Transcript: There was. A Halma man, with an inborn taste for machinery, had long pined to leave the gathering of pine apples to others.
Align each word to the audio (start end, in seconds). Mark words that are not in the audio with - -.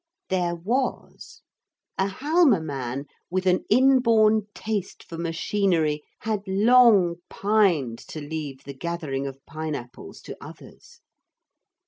There 0.29 0.55
was. 0.55 1.43
A 1.99 2.07
Halma 2.07 2.59
man, 2.59 3.05
with 3.29 3.45
an 3.45 3.65
inborn 3.69 4.47
taste 4.55 5.03
for 5.03 5.15
machinery, 5.19 6.01
had 6.21 6.41
long 6.47 7.17
pined 7.29 7.99
to 8.07 8.19
leave 8.19 8.63
the 8.63 8.73
gathering 8.73 9.27
of 9.27 9.45
pine 9.45 9.75
apples 9.75 10.19
to 10.23 10.35
others. 10.43 11.01